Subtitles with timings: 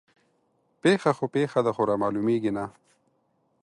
[0.81, 2.65] پيښه خو پيښه ده خو رامعلومېږي نه